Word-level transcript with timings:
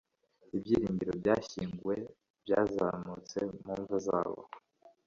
Ibyiringiro 0.55 1.11
byashyinguwe 1.21 1.95
byazamutse 2.43 3.39
mu 3.63 3.73
mva 3.81 3.97
zabo 4.05 4.41